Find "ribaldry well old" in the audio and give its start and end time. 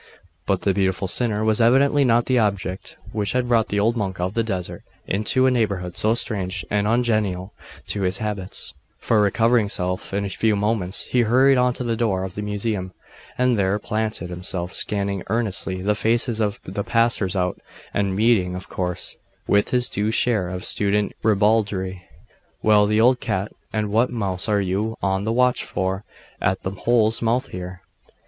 21.21-23.19